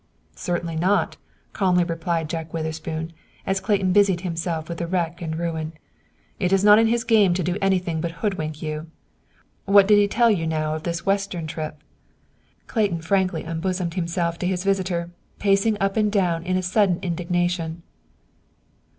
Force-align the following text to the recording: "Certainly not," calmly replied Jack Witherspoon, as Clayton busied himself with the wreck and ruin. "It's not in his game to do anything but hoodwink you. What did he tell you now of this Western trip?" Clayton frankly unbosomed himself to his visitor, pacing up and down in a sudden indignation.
"Certainly 0.35 0.77
not," 0.77 1.17
calmly 1.53 1.83
replied 1.83 2.27
Jack 2.27 2.55
Witherspoon, 2.55 3.13
as 3.45 3.59
Clayton 3.59 3.93
busied 3.93 4.21
himself 4.21 4.67
with 4.67 4.79
the 4.79 4.87
wreck 4.87 5.21
and 5.21 5.37
ruin. 5.37 5.73
"It's 6.39 6.63
not 6.63 6.79
in 6.79 6.87
his 6.87 7.03
game 7.03 7.35
to 7.35 7.43
do 7.43 7.55
anything 7.61 8.01
but 8.01 8.09
hoodwink 8.23 8.63
you. 8.63 8.87
What 9.65 9.87
did 9.87 9.99
he 9.99 10.07
tell 10.07 10.31
you 10.31 10.47
now 10.47 10.73
of 10.73 10.81
this 10.81 11.05
Western 11.05 11.45
trip?" 11.45 11.83
Clayton 12.65 13.03
frankly 13.03 13.43
unbosomed 13.43 13.93
himself 13.93 14.39
to 14.39 14.47
his 14.47 14.63
visitor, 14.63 15.11
pacing 15.37 15.77
up 15.79 15.95
and 15.95 16.11
down 16.11 16.41
in 16.45 16.57
a 16.57 16.63
sudden 16.63 16.97
indignation. 17.03 17.83